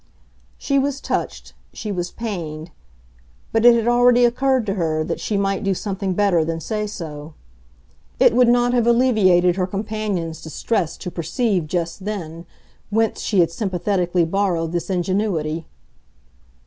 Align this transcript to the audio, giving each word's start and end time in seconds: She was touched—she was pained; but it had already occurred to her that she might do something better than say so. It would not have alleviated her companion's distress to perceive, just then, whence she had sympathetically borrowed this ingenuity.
She 0.57 0.79
was 0.79 0.99
touched—she 0.99 1.91
was 1.91 2.09
pained; 2.09 2.71
but 3.51 3.63
it 3.65 3.75
had 3.75 3.87
already 3.87 4.25
occurred 4.25 4.65
to 4.65 4.73
her 4.73 5.03
that 5.03 5.19
she 5.19 5.37
might 5.37 5.63
do 5.63 5.75
something 5.75 6.15
better 6.15 6.43
than 6.43 6.59
say 6.59 6.87
so. 6.87 7.35
It 8.19 8.33
would 8.33 8.47
not 8.47 8.73
have 8.73 8.87
alleviated 8.87 9.57
her 9.57 9.67
companion's 9.67 10.41
distress 10.41 10.97
to 10.97 11.11
perceive, 11.11 11.67
just 11.67 12.03
then, 12.03 12.47
whence 12.89 13.21
she 13.21 13.41
had 13.41 13.51
sympathetically 13.51 14.25
borrowed 14.25 14.71
this 14.71 14.89
ingenuity. 14.89 15.67